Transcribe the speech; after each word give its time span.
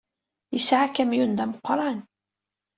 Yesɛa 0.53 0.83
akamyun 0.85 1.31
d 1.37 1.39
ameqqran. 1.43 1.99